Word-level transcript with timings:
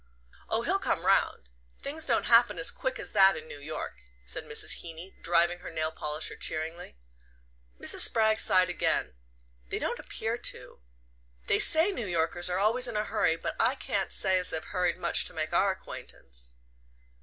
"Oh, 0.49 0.63
he'll 0.63 0.79
come 0.79 1.05
round. 1.05 1.47
Things 1.83 2.05
don't 2.05 2.25
happen 2.25 2.57
as 2.57 2.71
quick 2.71 2.97
as 2.97 3.11
that 3.11 3.37
in 3.37 3.47
New 3.47 3.59
York," 3.59 3.99
said 4.25 4.45
Mrs. 4.45 4.81
Heeny, 4.81 5.15
driving 5.21 5.59
her 5.59 5.69
nail 5.69 5.91
polisher 5.91 6.35
cheeringly. 6.35 6.97
Mrs. 7.79 7.99
Spragg 7.99 8.39
sighed 8.39 8.67
again. 8.67 9.13
"They 9.69 9.77
don't 9.77 9.99
appear 9.99 10.39
to. 10.39 10.79
They 11.45 11.59
say 11.59 11.91
New 11.91 12.07
Yorkers 12.07 12.49
are 12.49 12.57
always 12.57 12.87
in 12.87 12.97
a 12.97 13.03
hurry; 13.03 13.35
but 13.35 13.55
I 13.59 13.75
can't 13.75 14.11
say 14.11 14.39
as 14.39 14.49
they've 14.49 14.63
hurried 14.63 14.97
much 14.97 15.25
to 15.25 15.35
make 15.35 15.53
our 15.53 15.69
acquaintance." 15.69 16.55